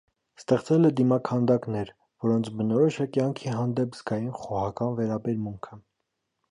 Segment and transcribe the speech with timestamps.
[0.41, 1.91] Ստեղծել է դիմաքանդակներ,
[2.27, 5.83] որոնց բնորոշ է կյանքի հանդեպ զգայուն խոհական վերաբերմունքը։